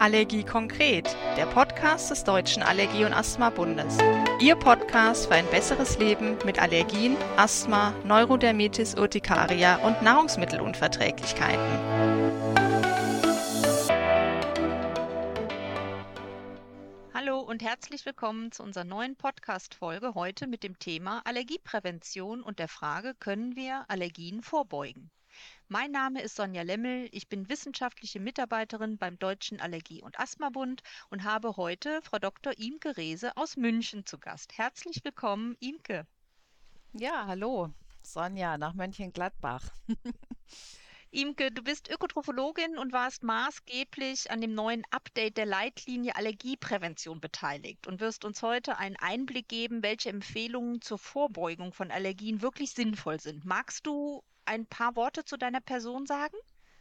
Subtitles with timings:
[0.00, 3.98] Allergie konkret, der Podcast des Deutschen Allergie- und Asthma-Bundes.
[4.40, 11.60] Ihr Podcast für ein besseres Leben mit Allergien, Asthma, Neurodermitis Urtikaria und Nahrungsmittelunverträglichkeiten.
[17.12, 22.68] Hallo und herzlich willkommen zu unserer neuen Podcast-Folge heute mit dem Thema Allergieprävention und der
[22.68, 25.10] Frage, können wir Allergien vorbeugen?
[25.72, 27.08] Mein Name ist Sonja Lemmel.
[27.12, 32.58] Ich bin wissenschaftliche Mitarbeiterin beim Deutschen Allergie- und Asthmabund und habe heute Frau Dr.
[32.58, 34.58] Imke Rehse aus München zu Gast.
[34.58, 36.08] Herzlich willkommen, Imke.
[36.92, 39.62] Ja, hallo, Sonja nach Mönchengladbach.
[41.12, 47.86] Imke, du bist Ökotrophologin und warst maßgeblich an dem neuen Update der Leitlinie Allergieprävention beteiligt
[47.86, 53.20] und wirst uns heute einen Einblick geben, welche Empfehlungen zur Vorbeugung von Allergien wirklich sinnvoll
[53.20, 53.44] sind.
[53.44, 56.36] Magst du ein paar Worte zu deiner Person sagen?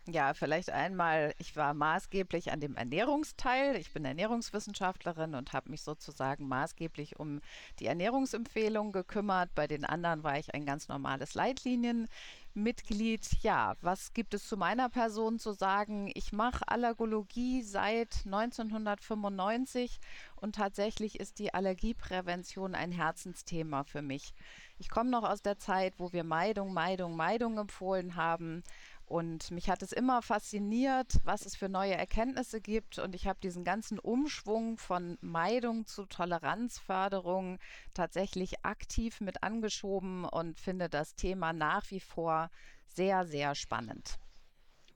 [0.08, 3.76] Ja, vielleicht einmal, ich war maßgeblich an dem Ernährungsteil.
[3.76, 7.42] Ich bin Ernährungswissenschaftlerin und habe mich sozusagen maßgeblich um
[7.80, 9.54] die Ernährungsempfehlungen gekümmert.
[9.54, 13.44] Bei den anderen war ich ein ganz normales Leitlinienmitglied.
[13.44, 16.10] Ja, was gibt es zu meiner Person zu sagen?
[16.16, 20.00] Ich mache Allergologie seit 1995
[20.38, 24.34] und tatsächlich ist die Allergieprävention ein Herzensthema für mich.
[24.82, 28.64] Ich komme noch aus der Zeit, wo wir Meidung, Meidung, Meidung empfohlen haben.
[29.06, 32.98] Und mich hat es immer fasziniert, was es für neue Erkenntnisse gibt.
[32.98, 37.60] Und ich habe diesen ganzen Umschwung von Meidung zu Toleranzförderung
[37.94, 42.50] tatsächlich aktiv mit angeschoben und finde das Thema nach wie vor
[42.88, 44.18] sehr, sehr spannend.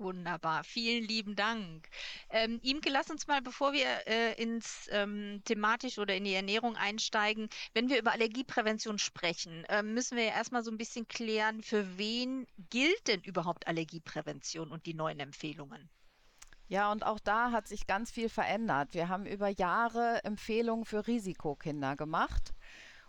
[0.03, 1.87] Wunderbar, vielen lieben Dank.
[2.29, 6.75] Ähm, Imke, lass uns mal, bevor wir äh, ins ähm, thematisch oder in die Ernährung
[6.75, 11.63] einsteigen, wenn wir über Allergieprävention sprechen, äh, müssen wir ja erstmal so ein bisschen klären,
[11.63, 15.89] für wen gilt denn überhaupt Allergieprävention und die neuen Empfehlungen?
[16.67, 18.93] Ja, und auch da hat sich ganz viel verändert.
[18.93, 22.53] Wir haben über Jahre Empfehlungen für Risikokinder gemacht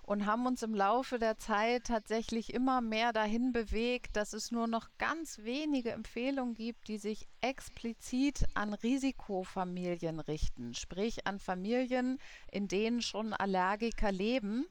[0.05, 4.67] und haben uns im Laufe der Zeit tatsächlich immer mehr dahin bewegt, dass es nur
[4.67, 12.19] noch ganz wenige Empfehlungen gibt, die sich explizit an Risikofamilien richten, sprich an Familien,
[12.53, 14.67] in denen schon Allergiker leben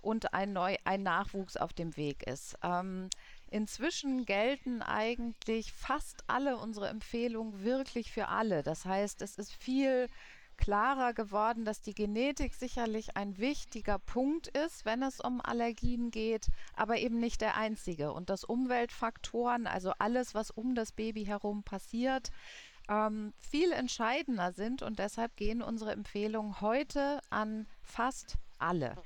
[0.00, 2.56] und ein, Neu ein Nachwuchs auf dem Weg ist.
[2.62, 3.10] Ähm,
[3.50, 8.62] inzwischen gelten eigentlich fast alle unsere Empfehlungen wirklich für alle.
[8.62, 10.06] Das heißt, es ist viel
[10.56, 16.48] klarer geworden, dass die Genetik sicherlich ein wichtiger Punkt ist, wenn es um Allergien geht,
[16.74, 18.12] aber eben nicht der einzige.
[18.12, 22.30] Und dass Umweltfaktoren, also alles, was um das Baby herum passiert,
[22.88, 24.82] ähm, viel entscheidender sind.
[24.82, 28.96] Und deshalb gehen unsere Empfehlungen heute an fast alle.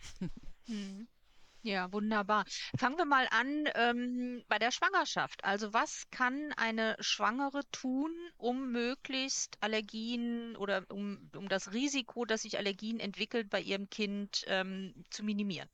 [0.66, 1.08] Mhm.
[1.62, 2.44] Ja, wunderbar.
[2.78, 5.44] Fangen wir mal an ähm, bei der Schwangerschaft.
[5.44, 12.42] Also was kann eine Schwangere tun, um möglichst Allergien oder um, um das Risiko, dass
[12.42, 15.68] sich Allergien entwickelt bei ihrem Kind ähm, zu minimieren?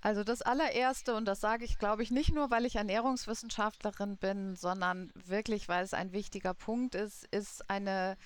[0.00, 4.54] Also das allererste, und das sage ich, glaube ich, nicht nur, weil ich Ernährungswissenschaftlerin bin,
[4.54, 8.16] sondern wirklich, weil es ein wichtiger Punkt ist, ist eine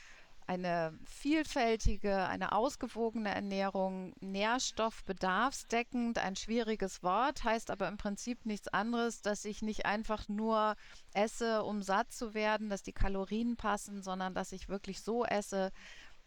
[0.53, 9.23] eine vielfältige, eine ausgewogene Ernährung, nährstoffbedarfsdeckend, ein schwieriges Wort, heißt aber im Prinzip nichts anderes,
[9.23, 10.77] dass ich nicht einfach nur
[11.15, 15.73] esse, um satt zu werden, dass die Kalorien passen, sondern dass ich wirklich so esse,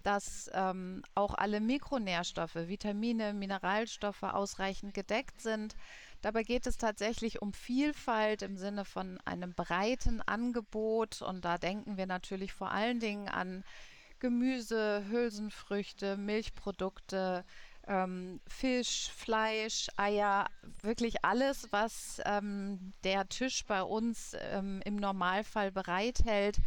[0.02, 5.76] dass ähm, auch alle Mikronährstoffe, Vitamine, Mineralstoffe ausreichend gedeckt sind.
[6.22, 11.98] Dabei geht es tatsächlich um Vielfalt im Sinne von einem breiten Angebot und da denken
[11.98, 13.64] wir natürlich vor allen Dingen an
[14.20, 17.44] Gemüse, Hülsenfrüchte, Milchprodukte,
[17.88, 20.48] ähm, Fisch, Fleisch, Eier,
[20.82, 26.58] wirklich alles, was ähm, der Tisch bei uns ähm, im Normalfall bereithält.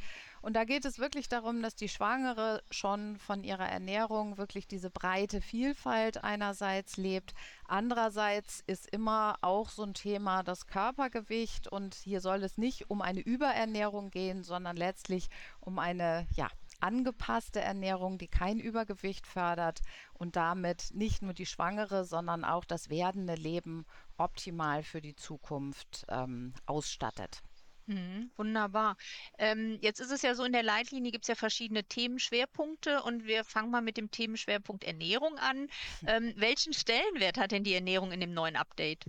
[0.40, 4.88] Und da geht es wirklich darum, dass die Schwangere schon von ihrer Ernährung wirklich diese
[4.88, 7.34] breite Vielfalt einerseits lebt.
[7.66, 11.66] Andererseits ist immer auch so ein Thema das Körpergewicht.
[11.66, 15.28] Und hier soll es nicht um eine Überernährung gehen, sondern letztlich
[15.60, 16.48] um eine ja,
[16.80, 19.80] angepasste Ernährung, die kein Übergewicht fördert
[20.14, 23.84] und damit nicht nur die Schwangere, sondern auch das werdende Leben
[24.16, 27.42] optimal für die Zukunft ähm, ausstattet.
[27.88, 28.98] Mhm, wunderbar.
[29.38, 33.24] Ähm, jetzt ist es ja so, in der Leitlinie gibt es ja verschiedene Themenschwerpunkte und
[33.24, 35.68] wir fangen mal mit dem Themenschwerpunkt Ernährung an.
[36.06, 39.04] Ähm, welchen Stellenwert hat denn die Ernährung in dem neuen Update?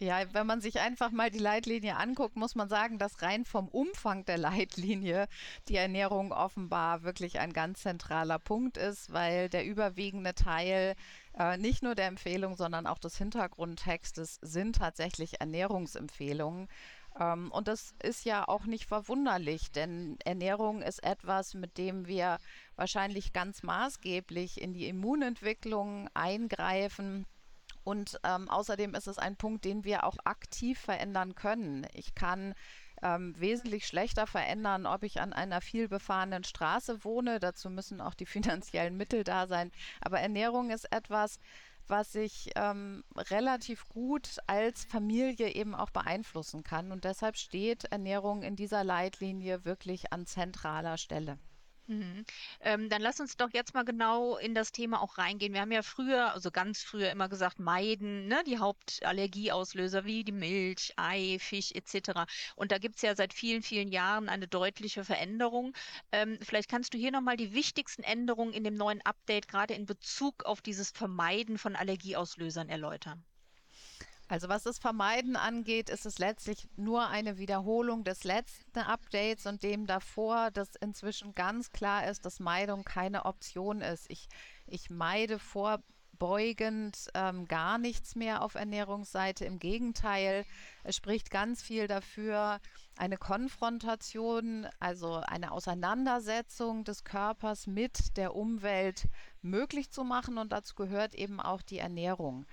[0.00, 3.66] Ja, wenn man sich einfach mal die Leitlinie anguckt, muss man sagen, dass rein vom
[3.66, 5.26] Umfang der Leitlinie
[5.66, 10.94] die Ernährung offenbar wirklich ein ganz zentraler Punkt ist, weil der überwiegende Teil
[11.36, 16.68] äh, nicht nur der Empfehlung, sondern auch des Hintergrundtextes sind tatsächlich Ernährungsempfehlungen.
[17.18, 22.38] Ähm, und das ist ja auch nicht verwunderlich, denn Ernährung ist etwas, mit dem wir
[22.76, 27.26] wahrscheinlich ganz maßgeblich in die Immunentwicklung eingreifen.
[27.88, 31.86] Und ähm, außerdem ist es ein Punkt, den wir auch aktiv verändern können.
[31.94, 32.52] Ich kann
[33.02, 37.40] ähm, wesentlich schlechter verändern, ob ich an einer viel befahrenen Straße wohne.
[37.40, 39.72] Dazu müssen auch die finanziellen Mittel da sein.
[40.02, 41.40] Aber Ernährung ist etwas,
[41.86, 46.92] was ich ähm, relativ gut als Familie eben auch beeinflussen kann.
[46.92, 51.38] Und deshalb steht Ernährung in dieser Leitlinie wirklich an zentraler Stelle.
[51.88, 52.24] Mhm.
[52.60, 55.54] Ähm, dann lass uns doch jetzt mal genau in das Thema auch reingehen.
[55.54, 60.32] Wir haben ja früher, also ganz früher immer gesagt, meiden, ne, die Hauptallergieauslöser wie die
[60.32, 62.26] Milch, Ei, Fisch etc.
[62.56, 65.72] Und da gibt es ja seit vielen, vielen Jahren eine deutliche Veränderung.
[66.12, 69.86] Ähm, vielleicht kannst du hier nochmal die wichtigsten Änderungen in dem neuen Update gerade in
[69.86, 73.24] Bezug auf dieses Vermeiden von Allergieauslösern erläutern.
[74.28, 79.62] Also was das Vermeiden angeht, ist es letztlich nur eine Wiederholung des letzten Updates und
[79.62, 84.04] dem davor, dass inzwischen ganz klar ist, dass Meidung keine Option ist.
[84.10, 84.28] Ich,
[84.66, 89.46] ich meide vorbeugend ähm, gar nichts mehr auf Ernährungsseite.
[89.46, 90.44] Im Gegenteil,
[90.84, 92.60] es spricht ganz viel dafür,
[92.98, 99.08] eine Konfrontation, also eine Auseinandersetzung des Körpers mit der Umwelt
[99.40, 102.44] möglich zu machen und dazu gehört eben auch die Ernährung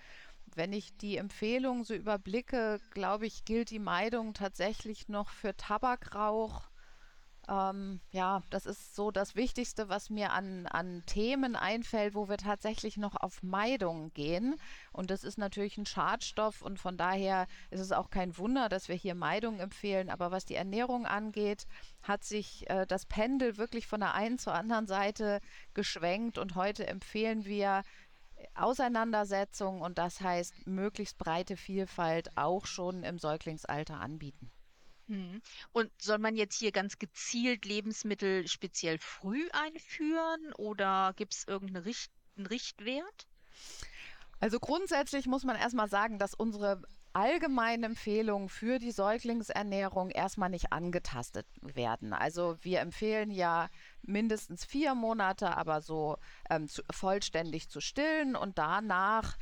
[0.55, 6.69] wenn ich die Empfehlung so überblicke, glaube ich, gilt die Meidung tatsächlich noch für Tabakrauch.
[7.47, 12.37] Ähm, ja, das ist so das Wichtigste, was mir an, an Themen einfällt, wo wir
[12.37, 14.55] tatsächlich noch auf Meidung gehen.
[14.91, 18.87] Und das ist natürlich ein Schadstoff und von daher ist es auch kein Wunder, dass
[18.87, 20.09] wir hier Meidung empfehlen.
[20.09, 21.67] Aber was die Ernährung angeht,
[22.01, 25.39] hat sich äh, das Pendel wirklich von der einen zur anderen Seite
[25.73, 27.83] geschwenkt und heute empfehlen wir
[28.53, 34.51] Auseinandersetzung und das heißt möglichst breite Vielfalt auch schon im Säuglingsalter anbieten.
[35.07, 35.41] Mhm.
[35.71, 41.83] Und soll man jetzt hier ganz gezielt Lebensmittel speziell früh einführen oder gibt es irgendeinen
[41.83, 43.27] Richt Richtwert?
[44.39, 46.81] Also grundsätzlich muss man erstmal sagen, dass unsere
[47.15, 52.11] allgemeinen Empfehlungen für die Säuglingsernährung erstmal nicht angetastet werden.
[52.11, 53.69] Also wir empfehlen ja
[54.01, 56.17] mindestens vier Monate, aber so
[56.49, 59.37] ähm, zu, vollständig zu stillen und danach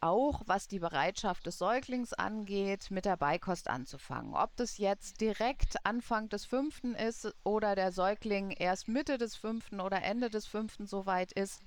[0.00, 4.34] auch was die Bereitschaft des Säuglings angeht, mit der Beikost anzufangen.
[4.34, 9.80] Ob das jetzt direkt Anfang des fünften ist oder der Säugling erst Mitte des fünften
[9.80, 11.62] oder Ende des fünften soweit ist,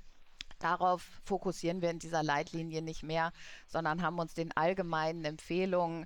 [0.60, 3.32] Darauf fokussieren wir in dieser Leitlinie nicht mehr,
[3.68, 6.06] sondern haben uns den allgemeinen Empfehlungen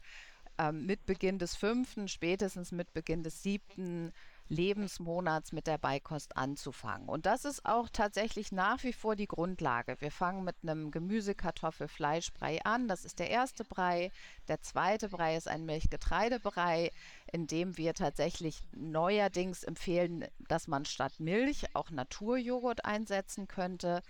[0.57, 4.11] ähm, mit Beginn des fünften, spätestens mit Beginn des siebten
[4.49, 7.07] Lebensmonats mit der Beikost anzufangen.
[7.07, 9.95] Und das ist auch tatsächlich nach wie vor die Grundlage.
[9.99, 12.87] Wir fangen mit einem Gemüse, Kartoffel, Fleischbrei an.
[12.87, 14.11] Das ist der erste Brei.
[14.47, 16.91] Der zweite Brei ist ein Milchgetreidebrei,
[17.31, 24.01] in dem wir tatsächlich neuerdings empfehlen, dass man statt Milch auch Naturjoghurt einsetzen könnte.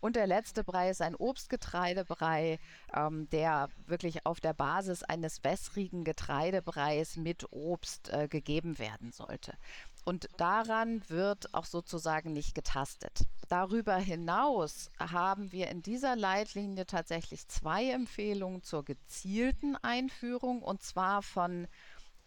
[0.00, 2.58] Und der letzte Brei ist ein Obstgetreidebrei,
[2.94, 9.54] ähm, der wirklich auf der Basis eines wässrigen Getreidebreis mit Obst äh, gegeben werden sollte.
[10.04, 13.24] Und daran wird auch sozusagen nicht getastet.
[13.48, 21.22] Darüber hinaus haben wir in dieser Leitlinie tatsächlich zwei Empfehlungen zur gezielten Einführung und zwar
[21.22, 21.66] von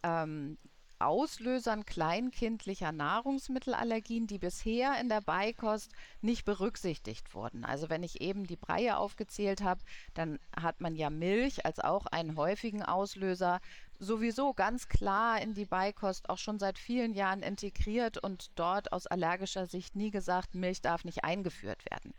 [0.04, 0.58] ähm,
[1.00, 7.64] Auslösern kleinkindlicher Nahrungsmittelallergien, die bisher in der Beikost nicht berücksichtigt wurden.
[7.64, 9.80] Also wenn ich eben die Breie aufgezählt habe,
[10.14, 13.62] dann hat man ja Milch als auch einen häufigen Auslöser
[13.98, 19.08] sowieso ganz klar in die Beikost auch schon seit vielen Jahren integriert und dort aus
[19.08, 22.14] allergischer Sicht nie gesagt, Milch darf nicht eingeführt werden.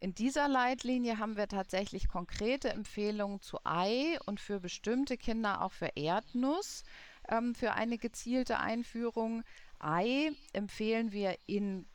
[0.00, 5.72] In dieser Leitlinie haben wir tatsächlich konkrete Empfehlungen zu Ei und für bestimmte Kinder auch
[5.72, 6.84] für Erdnuss
[7.28, 9.42] ähm, für eine gezielte Einführung.
[9.78, 11.86] Ei empfehlen wir in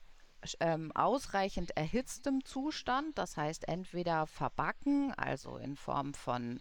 [0.60, 6.60] ähm, ausreichend erhitztem Zustand, das heißt entweder verbacken, also in Form von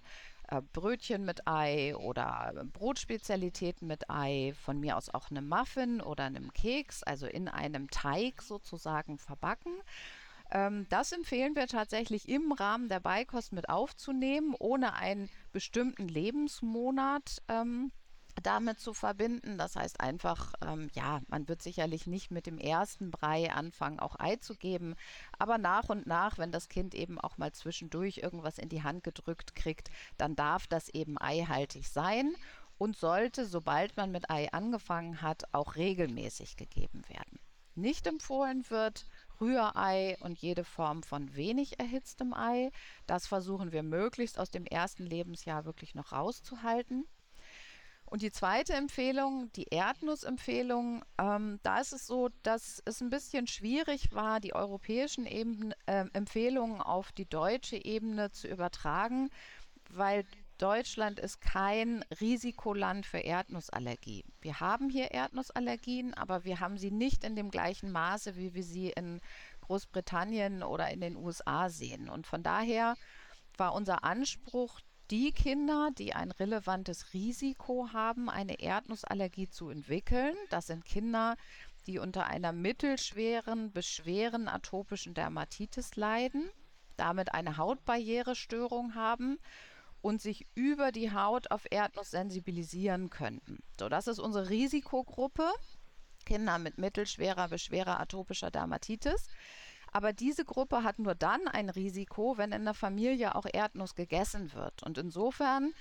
[0.48, 6.24] äh, Brötchen mit Ei oder Brotspezialitäten mit Ei, von mir aus auch einem Muffin oder
[6.24, 9.72] einem Keks, also in einem Teig sozusagen verbacken.
[10.50, 17.42] Ähm, das empfehlen wir tatsächlich im Rahmen der Beikost mit aufzunehmen, ohne einen bestimmten Lebensmonat
[17.48, 17.90] ähm,
[18.42, 19.58] damit zu verbinden.
[19.58, 24.18] Das heißt einfach, ähm, ja, man wird sicherlich nicht mit dem ersten Brei anfangen, auch
[24.18, 24.94] Ei zu geben,
[25.38, 29.04] aber nach und nach, wenn das Kind eben auch mal zwischendurch irgendwas in die Hand
[29.04, 32.34] gedrückt kriegt, dann darf das eben eihaltig sein
[32.78, 37.38] und sollte, sobald man mit Ei angefangen hat, auch regelmäßig gegeben werden.
[37.74, 39.06] Nicht empfohlen wird
[39.40, 42.70] Rührei und jede Form von wenig erhitztem Ei.
[43.06, 47.06] Das versuchen wir möglichst aus dem ersten Lebensjahr wirklich noch rauszuhalten.
[48.12, 53.46] Und die zweite Empfehlung, die Erdnussempfehlung, ähm, da ist es so, dass es ein bisschen
[53.46, 59.30] schwierig war, die europäischen Eben, äh, Empfehlungen auf die deutsche Ebene zu übertragen,
[59.88, 60.26] weil
[60.58, 64.26] Deutschland ist kein Risikoland für Erdnussallergie.
[64.42, 68.62] Wir haben hier Erdnussallergien, aber wir haben sie nicht in dem gleichen Maße, wie wir
[68.62, 69.22] sie in
[69.62, 72.10] Großbritannien oder in den USA sehen.
[72.10, 72.94] Und von daher
[73.56, 74.80] war unser Anspruch,
[75.12, 80.34] die Kinder, die ein relevantes Risiko haben, eine Erdnussallergie zu entwickeln.
[80.48, 81.36] Das sind Kinder,
[81.86, 86.48] die unter einer mittelschweren bis schweren atopischen Dermatitis leiden,
[86.96, 89.38] damit eine Hautbarrierestörung haben
[90.00, 93.58] und sich über die Haut auf Erdnuss sensibilisieren könnten.
[93.78, 95.50] So, das ist unsere Risikogruppe.
[96.24, 99.26] Kinder mit mittelschwerer bis schwerer atopischer Dermatitis.
[99.92, 104.52] Aber diese Gruppe hat nur dann ein Risiko, wenn in der Familie auch Erdnuss gegessen
[104.54, 104.82] wird.
[104.82, 105.72] Und insofern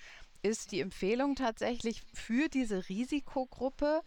[0.43, 4.01] ist die Empfehlung tatsächlich für diese Risikogruppe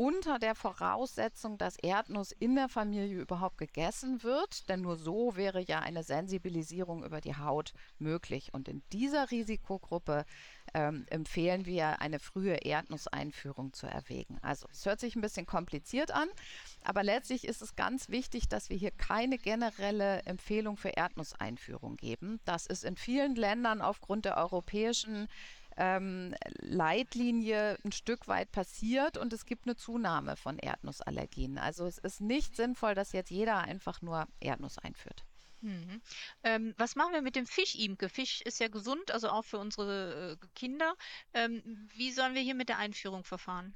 [0.00, 5.60] unter der Voraussetzung, dass Erdnuss in der Familie überhaupt gegessen wird, denn nur so wäre
[5.60, 8.54] ja eine Sensibilisierung über die Haut möglich.
[8.54, 10.24] Und in dieser Risikogruppe
[10.72, 14.38] ähm, empfehlen wir, eine frühe Erdnusseinführung zu erwägen.
[14.40, 16.30] Also es hört sich ein bisschen kompliziert an,
[16.82, 22.40] aber letztlich ist es ganz wichtig, dass wir hier keine generelle Empfehlung für Erdnusseinführung geben.
[22.46, 25.28] Das ist in vielen Ländern aufgrund der europäischen
[25.80, 31.56] ähm, Leitlinie ein Stück weit passiert und es gibt eine Zunahme von Erdnussallergien.
[31.56, 35.24] Also es ist nicht sinnvoll, dass jetzt jeder einfach nur Erdnuss einführt.
[35.62, 36.02] Mhm.
[36.42, 38.10] Ähm, was machen wir mit dem Fisch, Imke?
[38.10, 40.94] Fisch ist ja gesund, also auch für unsere äh, Kinder.
[41.32, 43.74] Ähm, wie sollen wir hier mit der Einführung verfahren?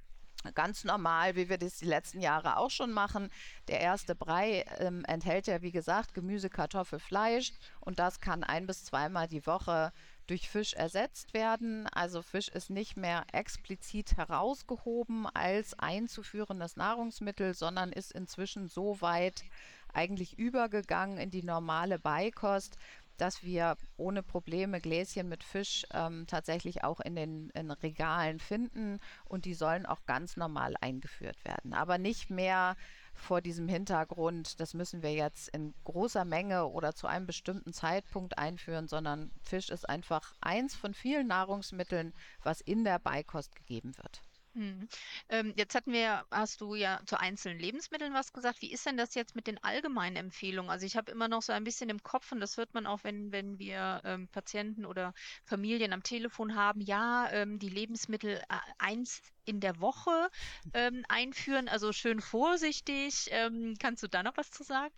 [0.52, 3.30] ganz normal, wie wir das die letzten Jahre auch schon machen.
[3.68, 8.66] Der erste Brei ähm, enthält ja, wie gesagt, Gemüse, Kartoffel, Fleisch und das kann ein
[8.66, 9.90] bis zweimal die Woche
[10.26, 11.86] durch Fisch ersetzt werden.
[11.88, 19.44] Also Fisch ist nicht mehr explizit herausgehoben als einzuführendes Nahrungsmittel, sondern ist inzwischen so weit
[19.92, 22.76] eigentlich übergegangen in die normale Beikost,
[23.16, 28.98] dass wir ohne Probleme Gläschen mit Fisch ähm, tatsächlich auch in den in Regalen finden
[29.24, 31.74] und die sollen auch ganz normal eingeführt werden.
[31.74, 32.76] Aber nicht mehr
[33.14, 38.38] vor diesem Hintergrund, das müssen wir jetzt in großer Menge oder zu einem bestimmten Zeitpunkt
[38.38, 44.22] einführen, sondern Fisch ist einfach eins von vielen Nahrungsmitteln, was in der Beikost gegeben wird.
[44.54, 44.88] Mhm.
[45.28, 48.62] Ähm, jetzt hatten wir, hast du ja zu einzelnen Lebensmitteln was gesagt.
[48.62, 50.70] Wie ist denn das jetzt mit den allgemeinen Empfehlungen?
[50.70, 53.02] Also ich habe immer noch so ein bisschen im Kopf und das hört man auch,
[53.02, 55.12] wenn, wenn wir ähm, Patienten oder
[55.44, 60.30] Familien am Telefon haben, ja, ähm, die Lebensmittel äh, eins in der Woche
[60.72, 63.26] ähm, einführen, also schön vorsichtig.
[63.30, 64.94] Ähm, kannst du da noch was zu sagen?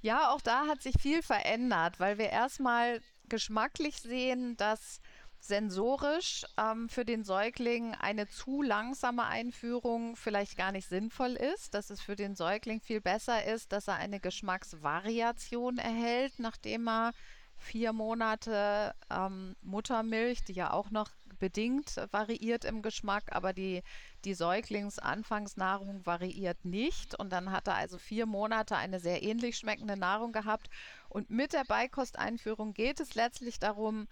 [0.00, 5.00] Ja, auch da hat sich viel verändert, weil wir erstmal geschmacklich sehen, dass
[5.42, 11.90] sensorisch ähm, für den Säugling eine zu langsame Einführung vielleicht gar nicht sinnvoll ist, dass
[11.90, 17.12] es für den Säugling viel besser ist, dass er eine Geschmacksvariation erhält, nachdem er
[17.56, 23.82] vier Monate ähm, Muttermilch, die ja auch noch bedingt variiert im Geschmack, aber die,
[24.24, 27.18] die Säuglingsanfangsnahrung variiert nicht.
[27.18, 30.70] Und dann hat er also vier Monate eine sehr ähnlich schmeckende Nahrung gehabt.
[31.08, 34.06] Und mit der Beikosteinführung geht es letztlich darum,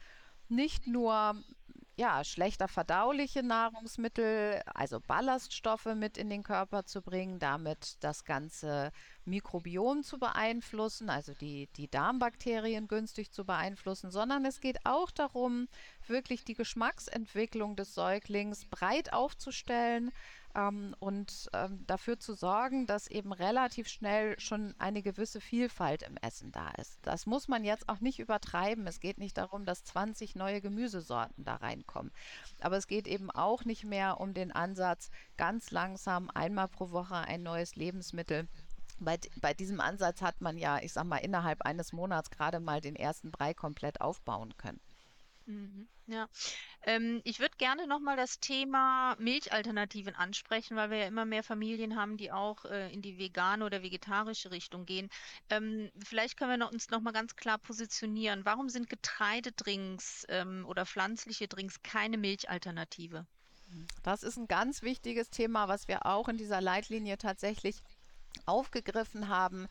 [0.50, 1.34] nicht nur
[2.00, 8.90] ja, schlechter verdauliche Nahrungsmittel, also Ballaststoffe mit in den Körper zu bringen, damit das ganze
[9.26, 15.68] Mikrobiom zu beeinflussen, also die, die Darmbakterien günstig zu beeinflussen, sondern es geht auch darum,
[16.06, 20.10] wirklich die Geschmacksentwicklung des Säuglings breit aufzustellen,
[20.54, 26.16] ähm, und ähm, dafür zu sorgen, dass eben relativ schnell schon eine gewisse Vielfalt im
[26.16, 26.98] Essen da ist.
[27.02, 28.86] Das muss man jetzt auch nicht übertreiben.
[28.86, 32.12] Es geht nicht darum, dass 20 neue Gemüsesorten da reinkommen.
[32.60, 37.16] Aber es geht eben auch nicht mehr um den Ansatz, ganz langsam einmal pro Woche
[37.16, 38.48] ein neues Lebensmittel
[39.00, 42.80] bei, bei, diesem Ansatz hat man ja, ich sag mal, innerhalb eines Monats gerade mal
[42.80, 44.80] den ersten Brei komplett aufbauen können.
[45.46, 46.28] Mhm, ja,
[46.82, 51.96] ähm, ich würde gerne nochmal das Thema Milchalternativen ansprechen, weil wir ja immer mehr Familien
[51.96, 55.08] haben, die auch äh, in die vegane oder vegetarische Richtung gehen.
[55.48, 58.44] Ähm, vielleicht können wir noch, uns nochmal ganz klar positionieren.
[58.44, 63.26] Warum sind Getreidedrinks ähm, oder pflanzliche Drinks keine Milchalternative?
[64.02, 67.76] Das ist ein ganz wichtiges Thema, was wir auch in dieser Leitlinie tatsächlich
[68.46, 69.68] aufgegriffen haben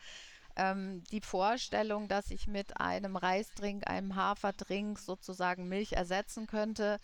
[0.55, 6.97] ähm, die Vorstellung, dass ich mit einem Reisdrink, einem Haferdrink sozusagen Milch ersetzen könnte,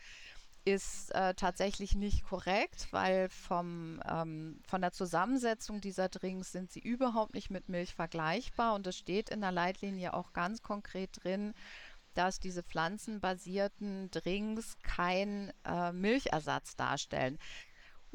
[0.66, 6.80] ist äh, tatsächlich nicht korrekt, weil vom, ähm, von der Zusammensetzung dieser Drinks sind sie
[6.80, 11.54] überhaupt nicht mit Milch vergleichbar und es steht in der Leitlinie auch ganz konkret drin,
[12.16, 17.38] dass diese pflanzenbasierten Drinks kein äh, Milchersatz darstellen.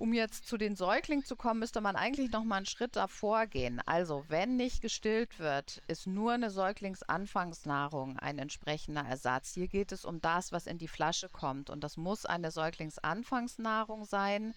[0.00, 3.46] Um jetzt zu den Säuglingen zu kommen, müsste man eigentlich noch mal einen Schritt davor
[3.46, 3.82] gehen.
[3.84, 9.52] Also, wenn nicht gestillt wird, ist nur eine Säuglingsanfangsnahrung ein entsprechender Ersatz.
[9.52, 11.68] Hier geht es um das, was in die Flasche kommt.
[11.68, 14.54] Und das muss eine Säuglingsanfangsnahrung sein.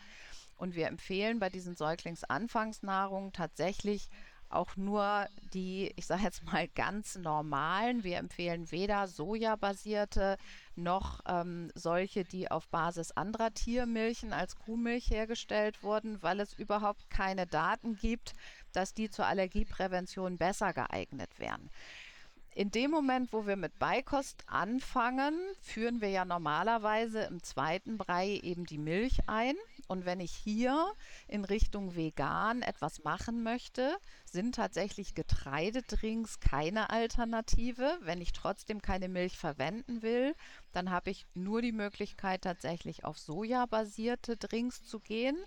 [0.56, 4.08] Und wir empfehlen bei diesen Säuglingsanfangsnahrungen tatsächlich
[4.48, 8.06] auch nur die, ich sage jetzt mal, ganz normalen.
[8.06, 10.38] Wir empfehlen weder sojabasierte
[10.76, 17.10] noch ähm, solche, die auf Basis anderer Tiermilchen als Kuhmilch hergestellt wurden, weil es überhaupt
[17.10, 18.34] keine Daten gibt,
[18.72, 21.70] dass die zur Allergieprävention besser geeignet wären.
[22.56, 28.40] In dem Moment, wo wir mit Beikost anfangen, führen wir ja normalerweise im zweiten Brei
[28.44, 29.56] eben die Milch ein.
[29.88, 30.94] Und wenn ich hier
[31.28, 37.98] in Richtung vegan etwas machen möchte, sind tatsächlich Getreidedrinks keine Alternative.
[38.02, 40.36] Wenn ich trotzdem keine Milch verwenden will,
[40.72, 45.38] dann habe ich nur die Möglichkeit, tatsächlich auf Soja-basierte Drinks zu gehen.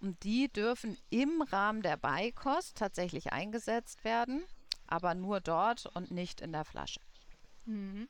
[0.00, 4.44] Und die dürfen im Rahmen der Beikost tatsächlich eingesetzt werden
[4.86, 7.00] aber nur dort und nicht in der Flasche.
[7.64, 8.08] Mhm.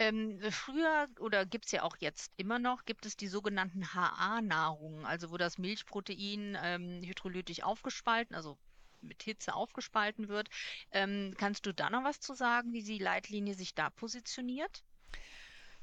[0.00, 5.04] Ähm, früher oder gibt es ja auch jetzt immer noch, gibt es die sogenannten HA-Nahrungen,
[5.04, 8.56] also wo das Milchprotein ähm, hydrolytisch aufgespalten, also
[9.02, 10.48] mit Hitze aufgespalten wird.
[10.90, 14.82] Ähm, kannst du da noch was zu sagen, wie die Leitlinie sich da positioniert?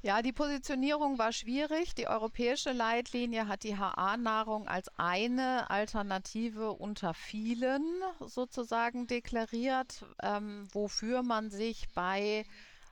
[0.00, 1.94] Ja, die Positionierung war schwierig.
[1.94, 7.84] Die europäische Leitlinie hat die HA-Nahrung als eine Alternative unter vielen
[8.20, 12.44] sozusagen deklariert, ähm, wofür man sich bei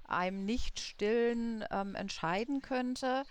[0.08, 3.24] einem Nicht-Stillen ähm, entscheiden könnte.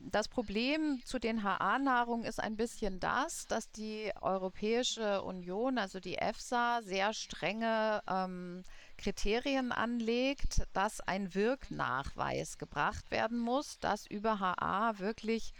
[0.00, 6.16] Das Problem zu den HA-Nahrungen ist ein bisschen das, dass die Europäische Union, also die
[6.16, 8.62] EFSA, sehr strenge ähm,
[8.96, 15.52] Kriterien anlegt, dass ein Wirknachweis gebracht werden muss, dass über HA wirklich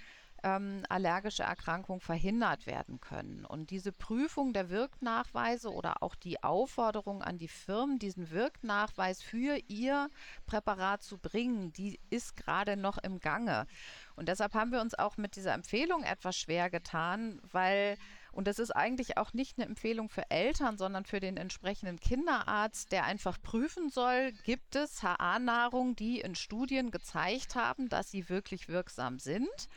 [0.45, 3.47] ähm, allergische Erkrankungen verhindert werden können.
[3.47, 9.59] Und diese Prüfung der Wirknachweise oder auch die Aufforderung an die Firmen, diesen Wirknachweis für
[9.69, 10.11] ihr
[10.47, 13.67] Präparat zu bringen, die ist gerade noch im Gange.
[14.17, 17.97] Und deshalb haben wir uns auch mit dieser Empfehlung etwas schwer getan, weil
[18.35, 22.91] und das ist eigentlich auch nicht eine Empfehlung für Eltern, sondern für den entsprechenden Kinderarzt,
[22.91, 28.69] der einfach prüfen soll, gibt es HA-Nahrung, die in Studien gezeigt haben, dass sie wirklich
[28.69, 29.69] wirksam sind.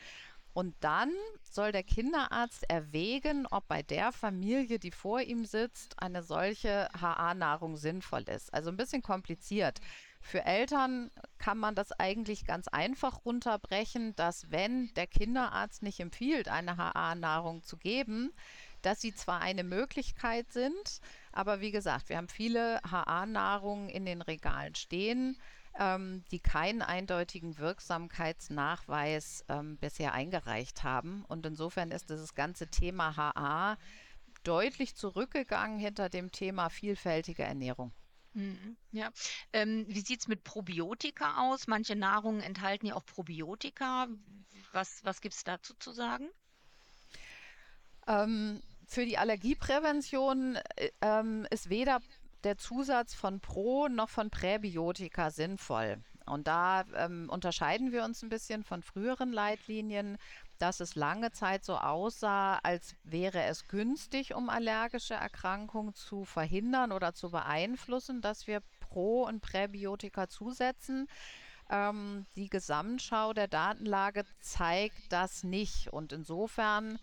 [0.58, 6.24] Und dann soll der Kinderarzt erwägen, ob bei der Familie, die vor ihm sitzt, eine
[6.24, 8.52] solche HA-Nahrung sinnvoll ist.
[8.56, 9.82] Also ein bisschen kompliziert.
[10.20, 16.48] Für Eltern kann man das eigentlich ganz einfach runterbrechen, dass wenn der Kinderarzt nicht empfiehlt,
[16.48, 18.34] eine HA-Nahrung zu geben,
[18.82, 24.24] dass sie zwar eine Möglichkeit sind, aber wie gesagt, wir haben viele HA-Nahrungen in den
[24.24, 25.38] Regalen stehen,
[25.78, 31.24] ähm, die keinen eindeutigen Wirksamkeitsnachweis ähm, bisher eingereicht haben.
[31.26, 33.78] Und insofern ist dieses ganze Thema HA
[34.44, 37.92] deutlich zurückgegangen hinter dem Thema vielfältige Ernährung.
[38.34, 39.10] Mhm, ja.
[39.52, 41.68] Ähm, wie sieht es mit Probiotika aus?
[41.68, 44.08] Manche Nahrungen enthalten ja auch Probiotika.
[44.74, 46.30] Was, was gibt es dazu zu sagen?
[48.08, 52.00] Ähm, für die Allergieprävention äh, ähm, ist weder
[52.48, 56.02] der Zusatz von Pro noch von Präbiotika sinnvoll.
[56.26, 60.18] Und da ähm, unterscheiden wir uns ein bisschen von früheren Leitlinien,
[60.58, 66.94] dass es lange Zeit so aussah, als wäre es günstig, um allergische Erkrankungen zu verhindern
[66.94, 71.10] oder zu beeinflussen, dass wir Pro- und Präbiotika zusetzen.
[71.70, 75.92] Ähm, die Gesamtschau der Datenlage zeigt das nicht.
[75.92, 76.98] Und insofern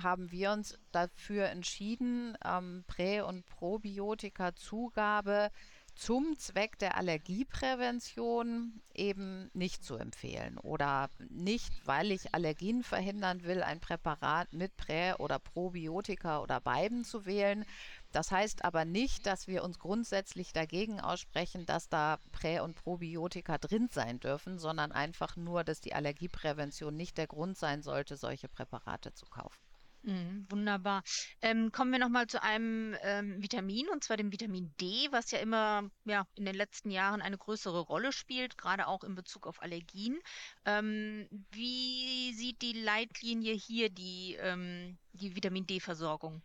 [0.00, 5.50] haben wir uns dafür entschieden, ähm, Prä- und Probiotika-Zugabe
[5.96, 13.62] zum Zweck der Allergieprävention eben nicht zu empfehlen oder nicht, weil ich Allergien verhindern will,
[13.62, 17.64] ein Präparat mit Prä- oder Probiotika oder beiden zu wählen.
[18.12, 23.56] Das heißt aber nicht, dass wir uns grundsätzlich dagegen aussprechen, dass da Prä- und Probiotika
[23.56, 28.48] drin sein dürfen, sondern einfach nur, dass die Allergieprävention nicht der Grund sein sollte, solche
[28.48, 29.58] Präparate zu kaufen.
[30.06, 31.02] Mhm, wunderbar.
[31.42, 35.40] Ähm, kommen wir nochmal zu einem ähm, Vitamin, und zwar dem Vitamin D, was ja
[35.40, 39.60] immer ja, in den letzten Jahren eine größere Rolle spielt, gerade auch in Bezug auf
[39.60, 40.20] Allergien.
[40.64, 46.40] Ähm, wie sieht die Leitlinie hier die, ähm, die Vitamin D-Versorgung?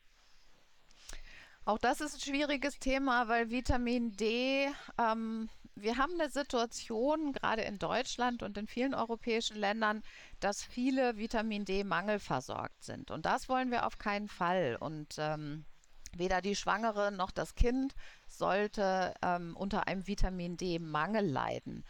[1.64, 7.62] Auch das ist ein schwieriges Thema, weil Vitamin D ähm, wir haben eine Situation, gerade
[7.64, 10.04] in Deutschland und in vielen europäischen Ländern,
[10.40, 13.12] dass viele Vitamin D-Mangel versorgt sind.
[13.12, 14.78] Und das wollen wir auf keinen Fall.
[14.80, 15.66] Und ähm,
[16.14, 17.96] weder die Schwangere noch das Kind
[18.28, 21.86] sollte ähm, unter einem Vitamin D-Mangel leiden.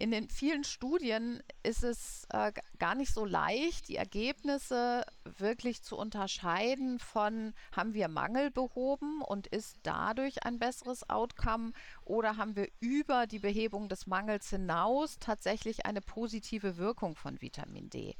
[0.00, 5.94] In den vielen Studien ist es äh, gar nicht so leicht, die Ergebnisse wirklich zu
[5.94, 11.72] unterscheiden von, haben wir Mangel behoben und ist dadurch ein besseres Outcome
[12.06, 17.90] oder haben wir über die Behebung des Mangels hinaus tatsächlich eine positive Wirkung von Vitamin
[17.90, 18.16] D.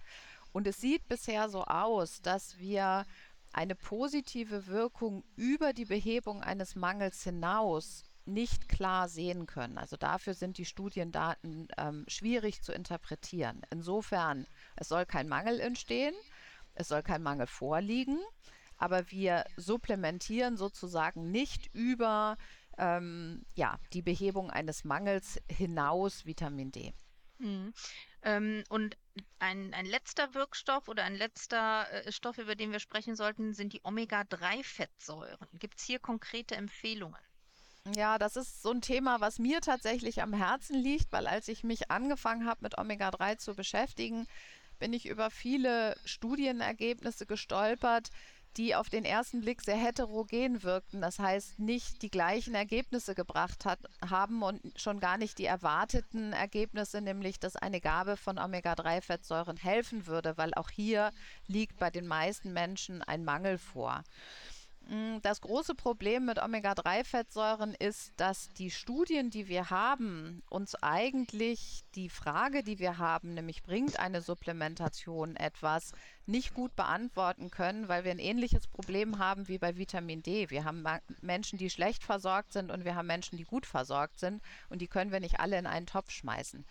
[0.53, 3.07] Und es sieht bisher so aus, dass wir
[3.55, 9.79] eine positive Wirkung über die Behebung eines Mangels hinaus nicht klar sehen können.
[9.79, 13.63] Also dafür sind die Studiendaten ähm, schwierig zu interpretieren.
[13.71, 16.15] Insofern, es soll kein Mangel entstehen,
[16.75, 18.19] es soll kein Mangel vorliegen,
[18.77, 22.37] aber wir supplementieren sozusagen nicht über
[22.79, 26.95] ähm, ja, die Behebung eines Mangels hinaus Vitamin D.
[27.39, 27.73] Mhm.
[28.23, 28.97] Ähm, und
[29.39, 33.73] ein, ein letzter Wirkstoff oder ein letzter äh, Stoff, über den wir sprechen sollten, sind
[33.73, 35.49] die Omega-3-Fettsäuren.
[35.59, 37.21] Gibt es hier konkrete Empfehlungen?
[37.87, 41.65] Ja, das ist so ein Thema, was mir tatsächlich am Herzen liegt, weil als ich
[41.65, 44.27] mich angefangen habe, mit Omega-3 zu beschäftigen,
[44.79, 48.11] bin ich über viele Studienergebnisse gestolpert,
[48.57, 51.01] die auf den ersten Blick sehr heterogen wirkten.
[51.01, 56.33] Das heißt, nicht die gleichen Ergebnisse gebracht hat, haben und schon gar nicht die erwarteten
[56.33, 61.13] Ergebnisse, nämlich dass eine Gabe von Omega-3-Fettsäuren helfen würde, weil auch hier
[61.47, 64.03] liegt bei den meisten Menschen ein Mangel vor.
[64.89, 71.85] Mm, das große Problem mit Omega-3-Fettsäuren ist, dass die Studien, die wir haben, uns eigentlich
[71.95, 75.93] die Frage, die wir haben, nämlich bringt eine Supplementation etwas,
[76.27, 80.51] nicht gut beantworten können, weil wir ein ähnliches Problem haben wie bei Vitamin D.
[80.51, 80.85] Wir haben
[81.21, 84.89] Menschen, die schlecht versorgt sind und wir haben Menschen, die gut versorgt sind und die
[84.89, 86.65] können wir nicht alle in einen Topf schmeißen.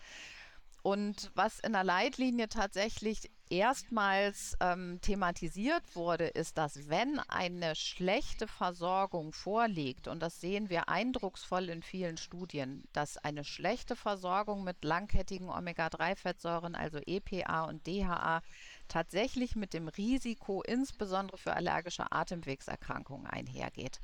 [0.82, 8.46] Und was in der Leitlinie tatsächlich erstmals ähm, thematisiert wurde, ist, dass wenn eine schlechte
[8.46, 14.84] Versorgung vorliegt, und das sehen wir eindrucksvoll in vielen Studien, dass eine schlechte Versorgung mit
[14.84, 18.42] langkettigen Omega-3-Fettsäuren, also EPA und DHA,
[18.88, 24.00] tatsächlich mit dem Risiko insbesondere für allergische Atemwegserkrankungen einhergeht.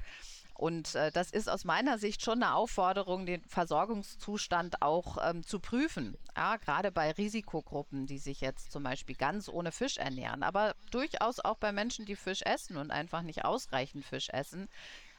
[0.57, 5.61] Und äh, das ist aus meiner Sicht schon eine Aufforderung, den Versorgungszustand auch ähm, zu
[5.61, 6.16] prüfen.
[6.35, 11.40] Ja, gerade bei Risikogruppen, die sich jetzt zum Beispiel ganz ohne Fisch ernähren, aber durchaus
[11.40, 14.69] auch bei Menschen, die Fisch essen und einfach nicht ausreichend Fisch essen,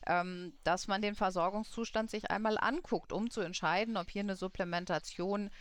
[0.07, 5.51] ähm, dass man den Versorgungszustand sich einmal anguckt, um zu entscheiden, ob hier eine Supplementation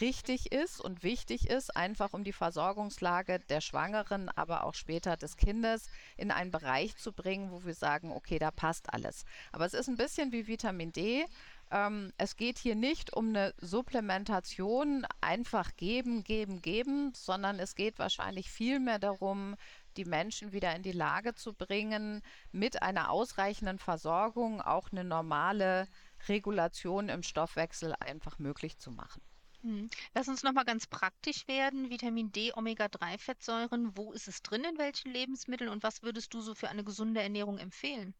[0.00, 5.36] richtig ist und wichtig ist, einfach um die Versorgungslage der Schwangeren, aber auch später des
[5.36, 9.24] Kindes in einen Bereich zu bringen, wo wir sagen, okay, da passt alles.
[9.50, 11.26] Aber es ist ein bisschen wie Vitamin D.
[11.70, 17.98] Ähm, es geht hier nicht um eine Supplementation, einfach geben, geben, geben, sondern es geht
[17.98, 19.56] wahrscheinlich vielmehr darum,
[19.96, 25.88] die Menschen wieder in die Lage zu bringen, mit einer ausreichenden Versorgung auch eine normale
[26.28, 29.22] Regulation im Stoffwechsel einfach möglich zu machen.
[29.62, 29.88] Hm.
[30.14, 31.88] Lass uns nochmal ganz praktisch werden.
[31.88, 36.54] Vitamin D, Omega-3-Fettsäuren, wo ist es drin, in welchen Lebensmitteln und was würdest du so
[36.54, 38.14] für eine gesunde Ernährung empfehlen?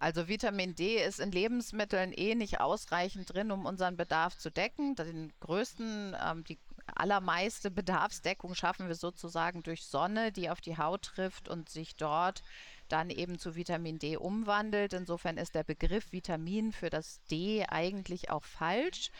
[0.00, 4.96] Also Vitamin D ist in Lebensmitteln eh nicht ausreichend drin, um unseren Bedarf zu decken.
[4.96, 6.58] Den größten, ähm, die
[6.94, 12.42] allermeiste Bedarfsdeckung schaffen wir sozusagen durch Sonne, die auf die Haut trifft und sich dort
[12.88, 14.92] dann eben zu Vitamin D umwandelt.
[14.92, 19.10] Insofern ist der Begriff Vitamin für das D eigentlich auch falsch.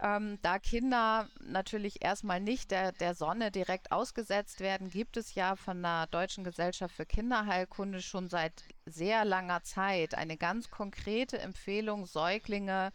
[0.00, 5.56] Ähm, da Kinder natürlich erstmal nicht der, der Sonne direkt ausgesetzt werden, gibt es ja
[5.56, 12.06] von der Deutschen Gesellschaft für Kinderheilkunde schon seit sehr langer Zeit eine ganz konkrete Empfehlung,
[12.06, 12.92] Säuglinge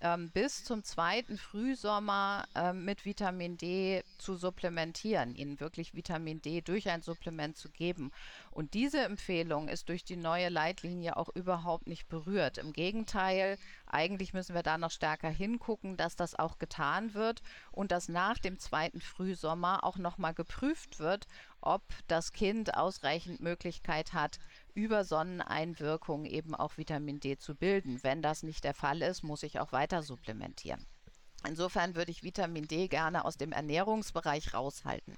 [0.00, 6.60] ähm, bis zum zweiten Frühsommer äh, mit Vitamin D zu supplementieren, ihnen wirklich Vitamin D
[6.60, 8.10] durch ein Supplement zu geben.
[8.50, 12.58] Und diese Empfehlung ist durch die neue Leitlinie auch überhaupt nicht berührt.
[12.58, 17.92] Im Gegenteil, eigentlich müssen wir da noch stärker hingucken, dass das auch getan wird und
[17.92, 21.26] dass nach dem zweiten Frühsommer auch nochmal geprüft wird,
[21.60, 24.38] ob das Kind ausreichend Möglichkeit hat,
[24.74, 28.02] über Sonneneinwirkung eben auch Vitamin D zu bilden.
[28.02, 30.86] Wenn das nicht der Fall ist, muss ich auch weiter supplementieren.
[31.46, 35.16] Insofern würde ich Vitamin D gerne aus dem Ernährungsbereich raushalten.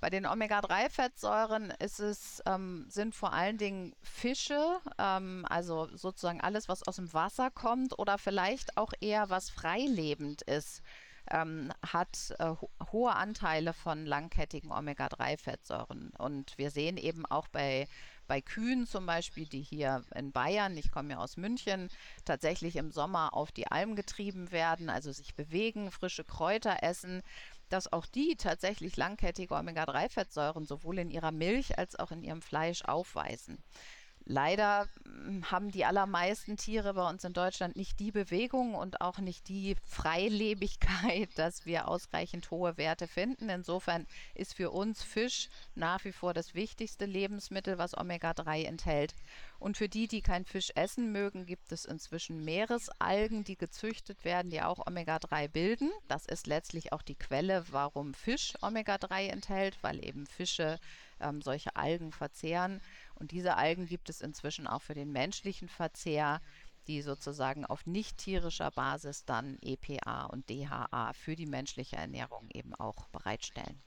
[0.00, 6.68] Bei den Omega-3-Fettsäuren ist es, ähm, sind vor allen Dingen Fische, ähm, also sozusagen alles,
[6.70, 10.82] was aus dem Wasser kommt oder vielleicht auch eher was freilebend ist
[11.30, 16.10] ähm, hat äh, ho hohe Anteile von langkettigen Omega-3-Fettsäuren.
[16.18, 17.86] Und wir sehen eben auch bei,
[18.28, 21.88] bei Kühen zum Beispiel, die hier in Bayern, ich komme ja aus München,
[22.24, 27.22] tatsächlich im Sommer auf die Alm getrieben werden, also sich bewegen, frische Kräuter essen,
[27.70, 32.82] dass auch die tatsächlich langkettige Omega-3-Fettsäuren sowohl in ihrer Milch als auch in ihrem Fleisch
[32.82, 33.58] aufweisen.
[34.28, 39.18] Leider hm, haben die allermeisten Tiere bei uns in Deutschland nicht die Bewegung und auch
[39.18, 43.48] nicht die Freilebigkeit, dass wir ausreichend hohe Werte finden.
[43.48, 49.14] Insofern ist für uns Fisch nach wie vor das wichtigste Lebensmittel, was Omega-3 enthält.
[49.58, 54.50] Und für die, die kein Fisch essen mögen, gibt es inzwischen Meeresalgen, die gezüchtet werden,
[54.50, 55.90] die auch Omega-3 bilden.
[56.06, 60.78] Das ist letztlich auch die Quelle, warum Fisch Omega-3 enthält, weil eben Fische
[61.20, 62.80] ähm, solche Algen verzehren.
[63.14, 66.40] Und diese Algen gibt es inzwischen auch für den menschlichen Verzehr,
[66.86, 72.74] die sozusagen auf nicht tierischer Basis dann EPA und DHA für die menschliche Ernährung eben
[72.74, 73.82] auch bereitstellen.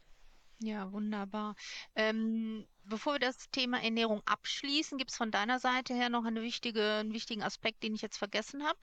[0.60, 1.56] Ja, wunderbar.
[1.96, 6.42] Ähm, bevor wir das Thema Ernährung abschließen, gibt es von deiner Seite her noch eine
[6.42, 8.78] wichtige, einen wichtigen Aspekt, den ich jetzt vergessen habe?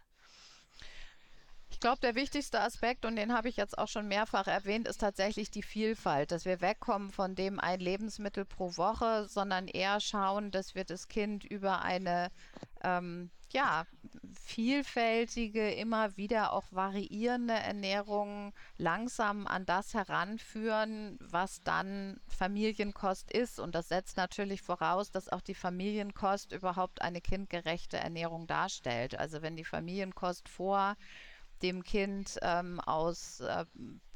[1.71, 5.01] Ich glaube, der wichtigste Aspekt, und den habe ich jetzt auch schon mehrfach erwähnt, ist
[5.01, 10.51] tatsächlich die Vielfalt, dass wir wegkommen von dem ein Lebensmittel pro Woche, sondern eher schauen,
[10.51, 12.31] dass wir das Kind über eine
[12.83, 13.87] ähm, ja,
[14.45, 23.59] vielfältige, immer wieder auch variierende Ernährung langsam an das heranführen, was dann Familienkost ist.
[23.59, 29.19] Und das setzt natürlich voraus, dass auch die Familienkost überhaupt eine kindgerechte Ernährung darstellt.
[29.19, 30.97] Also wenn die Familienkost vor
[31.63, 33.65] dem Kind ähm, aus äh,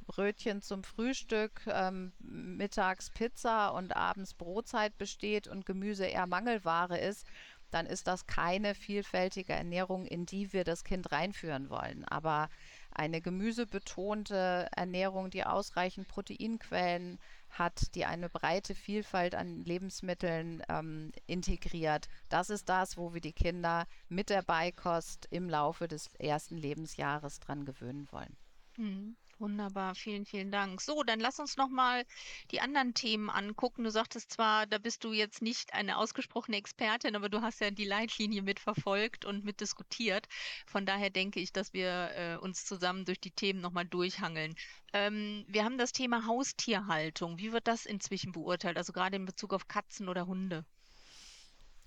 [0.06, 7.26] Brötchen zum Frühstück, ähm, mittags Pizza und abends Brotzeit besteht und Gemüse eher Mangelware ist,
[7.72, 12.04] dann ist das keine vielfältige Ernährung, in die wir das Kind reinführen wollen.
[12.04, 12.48] Aber
[12.90, 17.18] eine gemüsebetonte Ernährung, die ausreichend Proteinquellen
[17.50, 22.08] hat, die eine breite Vielfalt an Lebensmitteln ähm, integriert.
[22.28, 27.40] Das ist das, wo wir die Kinder mit der Beikost im Laufe des ersten Lebensjahres
[27.40, 28.36] dran gewöhnen wollen.
[28.76, 29.16] Mhm.
[29.42, 30.80] Wunderbar, vielen, vielen Dank.
[30.80, 32.04] So, dann lass uns noch mal
[32.52, 33.82] die anderen Themen angucken.
[33.82, 37.72] Du sagtest zwar, da bist du jetzt nicht eine ausgesprochene Expertin, aber du hast ja
[37.72, 40.28] die Leitlinie mitverfolgt und mitdiskutiert.
[40.64, 44.54] Von daher denke ich, dass wir äh, uns zusammen durch die Themen noch mal durchhangeln.
[44.92, 47.38] Ähm, wir haben das Thema Haustierhaltung.
[47.38, 48.76] Wie wird das inzwischen beurteilt?
[48.76, 50.64] Also gerade in Bezug auf Katzen oder Hunde?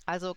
[0.06, 0.36] Also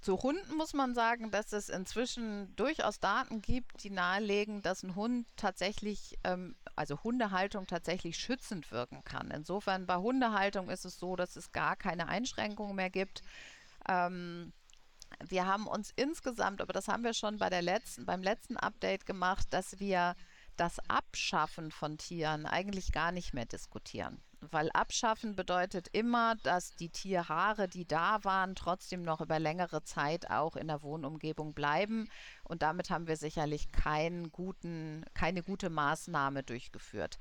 [0.00, 4.94] zu Hunden muss man sagen, dass es inzwischen durchaus Daten gibt, die nahelegen, dass ein
[4.94, 9.30] Hund tatsächlich, ähm, also Hundehaltung tatsächlich schützend wirken kann.
[9.30, 13.22] Insofern bei Hundehaltung ist es so, dass es gar keine Einschränkungen mehr gibt.
[13.88, 14.52] Ähm,
[15.28, 19.06] wir haben uns insgesamt, aber das haben wir schon bei der letzten, beim letzten Update
[19.06, 20.14] gemacht, dass wir
[20.56, 26.88] das Abschaffen von Tieren eigentlich gar nicht mehr diskutieren weil abschaffen bedeutet immer, dass die
[26.88, 32.08] Tierhaare, die da waren, trotzdem noch über längere Zeit auch in der Wohnumgebung bleiben.
[32.44, 37.18] Und damit haben wir sicherlich keinen guten, keine gute Maßnahme durchgeführt.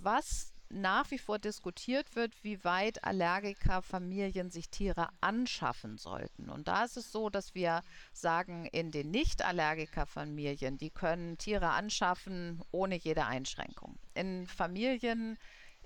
[0.00, 6.48] Was nach wie vor diskutiert wird, wie weit Allergikerfamilien sich Tiere anschaffen sollten.
[6.48, 7.82] Und da ist es so, dass wir
[8.12, 13.98] sagen, in den Nicht-Allergikerfamilien, die können Tiere anschaffen ohne jede Einschränkung.
[14.14, 15.38] In Familien,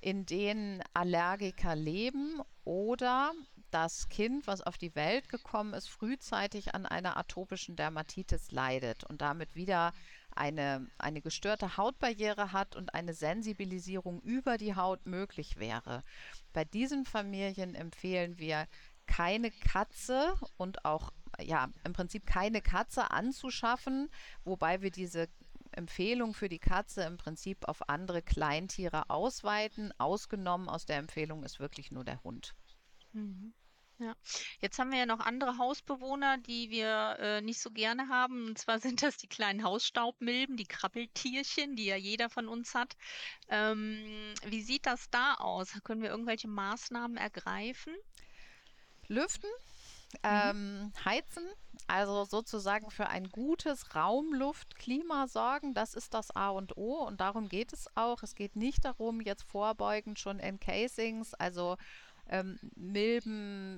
[0.04, 3.32] in denen Allergiker leben oder
[3.70, 9.22] das Kind, was auf die Welt gekommen ist, frühzeitig an einer atopischen Dermatitis leidet und
[9.22, 9.94] damit wieder
[10.36, 16.04] eine, eine gestörte Hautbarriere hat und eine Sensibilisierung über die Haut möglich wäre.
[16.52, 18.68] Bei diesen Familien empfehlen wir
[19.06, 24.10] keine Katze und auch ja, im Prinzip keine Katze anzuschaffen,
[24.44, 25.28] wobei wir diese
[25.76, 29.92] Empfehlung für die Katze im Prinzip auf andere Kleintiere ausweiten.
[29.98, 32.54] Ausgenommen aus der Empfehlung ist wirklich nur der Hund.
[33.12, 33.54] Mhm.
[33.98, 34.16] Ja,
[34.60, 38.48] jetzt haben wir ja noch andere Hausbewohner, die wir äh, nicht so gerne haben.
[38.48, 42.96] Und zwar sind das die kleinen Hausstaubmilben, die Krabbeltierchen, die ja jeder von uns hat.
[43.48, 45.72] Ähm, wie sieht das da aus?
[45.84, 47.94] Können wir irgendwelche Maßnahmen ergreifen?
[49.06, 49.50] Lüften.
[50.22, 51.44] Ähm, heizen,
[51.86, 57.48] also sozusagen für ein gutes Raumluftklima sorgen, das ist das A und O und darum
[57.48, 58.22] geht es auch.
[58.22, 61.76] Es geht nicht darum, jetzt vorbeugend schon Encasings, also
[62.28, 63.76] ähm, Milbendichte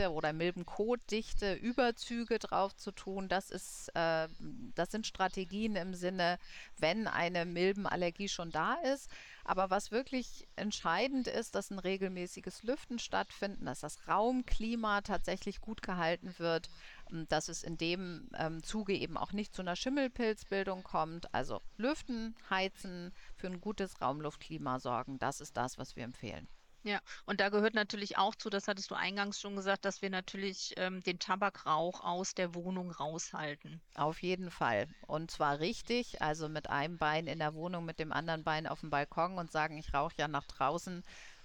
[0.00, 3.28] ähm, oder Milbenkotdichte Überzüge drauf zu tun.
[3.28, 4.28] Das, ist, äh,
[4.74, 6.38] das sind Strategien im Sinne,
[6.78, 9.10] wenn eine Milbenallergie schon da ist.
[9.44, 15.80] Aber was wirklich entscheidend ist, dass ein regelmäßiges Lüften stattfindet, dass das Raumklima tatsächlich gut
[15.82, 16.68] gehalten wird,
[17.28, 21.32] dass es in dem ähm, Zuge eben auch nicht zu einer Schimmelpilzbildung kommt.
[21.34, 26.48] Also lüften, heizen, für ein gutes Raumluftklima sorgen, das ist das, was wir empfehlen.
[26.84, 30.10] Ja, und da gehört natürlich auch zu, das hattest du eingangs schon gesagt, dass wir
[30.10, 33.80] natürlich ähm, den Tabakrauch aus der Wohnung raushalten.
[33.94, 34.86] Auf jeden Fall.
[35.06, 38.80] Und zwar richtig, also mit einem Bein in der Wohnung, mit dem anderen Bein auf
[38.80, 41.02] dem Balkon und sagen, ich rauche ja nach draußen.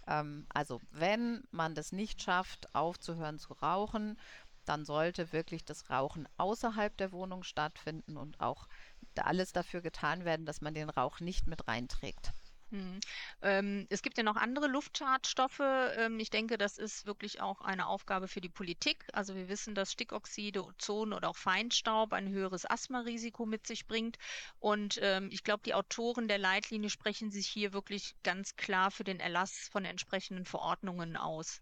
[0.08, 4.17] Ähm, also wenn man das nicht schafft, aufzuhören zu rauchen,
[4.65, 8.67] dann sollte wirklich das Rauchen außerhalb der Wohnung stattfinden und auch
[9.15, 12.34] alles dafür getan werden, dass man den Rauch nicht mit reinträgt.
[12.73, 12.99] Mhm.
[13.43, 15.60] Ähm, es gibt ja noch andere Luftschadstoffe.
[15.60, 19.06] Ähm, ich denke, das ist wirklich auch eine Aufgabe für die Politik.
[19.13, 24.17] Also wir wissen, dass Stickoxide, Ozon oder auch Feinstaub ein höheres Asthmarisiko mit sich bringt.
[24.60, 29.04] Und ähm, ich glaube, die Autoren der Leitlinie sprechen sich hier wirklich ganz klar für
[29.04, 31.62] den Erlass von entsprechenden Verordnungen aus.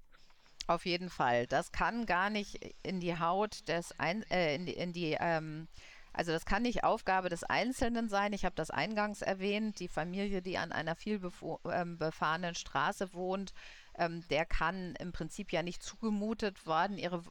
[0.72, 1.48] Auf jeden Fall.
[1.48, 5.68] Das kann gar nicht in die Haut des Ein äh, in die, in die ähm,
[6.14, 8.32] also das kann nicht Aufgabe des Einzelnen sein.
[8.32, 11.20] Ich habe das eingangs erwähnt, die Familie, die an einer viel
[11.70, 13.54] ähm, befahrenen Straße wohnt,
[13.98, 17.22] ähm, der kann im Prinzip ja nicht zugemutet worden, ihre,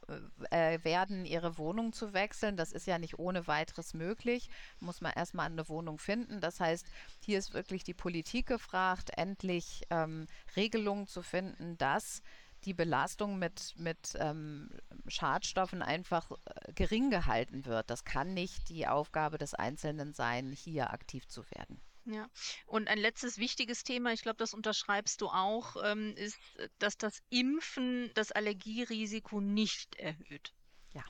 [0.51, 2.57] äh, werden, ihre Wohnung zu wechseln.
[2.57, 4.49] Das ist ja nicht ohne weiteres möglich.
[4.79, 6.41] Muss man erstmal eine Wohnung finden.
[6.41, 6.85] Das heißt,
[7.25, 12.21] hier ist wirklich die Politik gefragt, endlich ähm, Regelungen zu finden, dass
[12.65, 14.69] die Belastung mit, mit ähm,
[15.07, 17.89] Schadstoffen einfach äh, gering gehalten wird.
[17.89, 21.81] Das kann nicht die Aufgabe des Einzelnen sein, hier aktiv zu werden.
[22.05, 22.27] Ja,
[22.65, 26.37] und ein letztes wichtiges Thema, ich glaube, das unterschreibst du auch, ähm, ist,
[26.79, 30.53] dass das Impfen das Allergierisiko nicht erhöht.
[30.93, 31.03] Ja,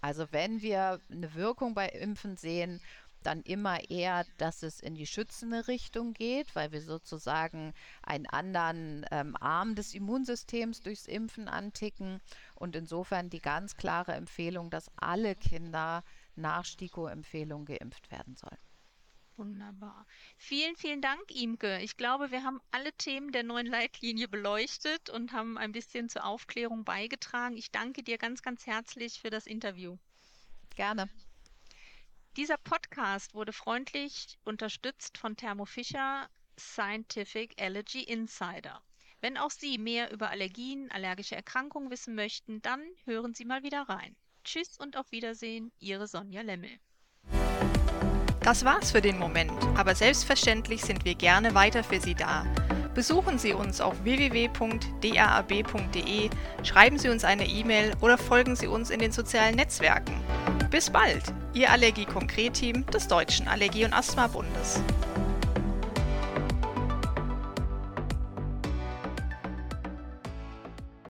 [0.00, 2.80] also wenn wir eine Wirkung bei Impfen sehen,
[3.22, 9.06] dann immer eher, dass es in die schützende Richtung geht, weil wir sozusagen einen anderen
[9.10, 12.20] ähm, Arm des Immunsystems durchs Impfen anticken.
[12.54, 16.02] Und insofern die ganz klare Empfehlung, dass alle Kinder
[16.36, 18.58] nach STIKO-Empfehlung geimpft werden sollen.
[19.40, 20.06] Wunderbar.
[20.36, 21.80] Vielen, vielen Dank, Imke.
[21.80, 26.26] Ich glaube, wir haben alle Themen der neuen Leitlinie beleuchtet und haben ein bisschen zur
[26.26, 27.56] Aufklärung beigetragen.
[27.56, 29.96] Ich danke dir ganz, ganz herzlich für das Interview.
[30.76, 31.08] Gerne.
[32.36, 38.80] Dieser Podcast wurde freundlich unterstützt von Thermo Fisher Scientific Allergy Insider.
[39.20, 43.82] Wenn auch Sie mehr über Allergien, allergische Erkrankungen wissen möchten, dann hören Sie mal wieder
[43.88, 44.14] rein.
[44.44, 46.70] Tschüss und auf Wiedersehen, Ihre Sonja Lemmel.
[48.42, 52.44] Das war's für den Moment, aber selbstverständlich sind wir gerne weiter für Sie da.
[52.94, 54.60] Besuchen Sie uns auf www.daab.de,
[56.62, 60.14] schreiben Sie uns eine E-Mail oder folgen Sie uns in den sozialen Netzwerken.
[60.70, 64.80] Bis bald, Ihr Allergie-Konkret-Team des Deutschen Allergie- und Asthma-Bundes.